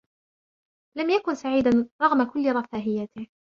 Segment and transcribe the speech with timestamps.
[0.97, 3.27] لم يكن سعيداً رغم كل رفاهيته